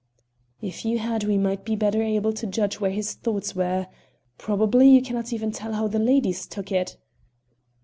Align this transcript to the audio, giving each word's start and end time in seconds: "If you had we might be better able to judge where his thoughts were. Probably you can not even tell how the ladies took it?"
"If 0.63 0.83
you 0.83 0.97
had 0.97 1.25
we 1.25 1.37
might 1.37 1.63
be 1.63 1.75
better 1.75 2.01
able 2.01 2.33
to 2.33 2.47
judge 2.47 2.79
where 2.79 2.89
his 2.89 3.13
thoughts 3.13 3.55
were. 3.55 3.85
Probably 4.39 4.89
you 4.89 5.03
can 5.03 5.15
not 5.15 5.31
even 5.31 5.51
tell 5.51 5.73
how 5.73 5.87
the 5.87 5.99
ladies 5.99 6.47
took 6.47 6.71
it?" 6.71 6.97